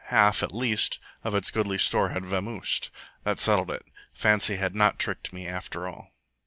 Half, 0.05 0.41
at 0.41 0.51
least, 0.51 0.97
of 1.23 1.35
its 1.35 1.51
goodly 1.51 1.77
store 1.77 2.09
had 2.09 2.25
vamosed. 2.25 2.89
That 3.23 3.39
settled 3.39 3.69
it. 3.69 3.85
Fancy 4.15 4.55
had 4.55 4.73
not 4.73 4.97
tricked 4.97 5.31
me 5.31 5.47
after 5.47 5.87
all. 5.87 6.09